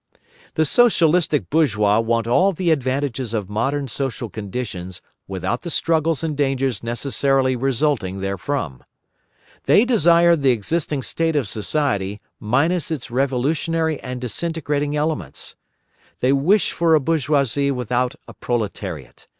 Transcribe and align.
The 0.55 0.65
Socialistic 0.65 1.51
bourgeois 1.51 1.99
want 1.99 2.25
all 2.25 2.53
the 2.53 2.71
advantages 2.71 3.35
of 3.35 3.51
modern 3.51 3.87
social 3.87 4.29
conditions 4.29 4.99
without 5.27 5.61
the 5.61 5.69
struggles 5.69 6.23
and 6.23 6.35
dangers 6.35 6.81
necessarily 6.81 7.55
resulting 7.55 8.19
therefrom. 8.19 8.83
They 9.65 9.85
desire 9.85 10.35
the 10.35 10.49
existing 10.49 11.03
state 11.03 11.35
of 11.35 11.47
society 11.47 12.19
minus 12.39 12.89
its 12.89 13.11
revolutionary 13.11 13.99
and 14.01 14.19
disintegrating 14.19 14.95
elements. 14.95 15.55
They 16.19 16.33
wish 16.33 16.71
for 16.71 16.95
a 16.95 16.99
bourgeoisie 16.99 17.69
without 17.69 18.15
a 18.27 18.33
proletariat. 18.33 19.27